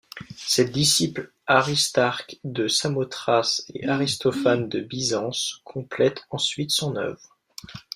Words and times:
Ses 0.35 0.65
disciples 0.65 1.31
Aristarque 1.45 2.39
de 2.43 2.67
Samothrace 2.67 3.63
et 3.75 3.87
Aristophane 3.87 4.67
de 4.67 4.79
Byzance 4.79 5.61
complètent 5.63 6.25
ensuite 6.31 6.71
son 6.71 6.95
œuvre. 6.95 7.37